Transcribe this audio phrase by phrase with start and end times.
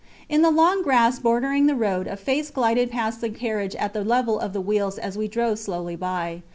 [0.27, 4.03] In the long grass bordering the road a face glided past the carriage at the
[4.03, 6.41] level of the wheels as we drove slowly by.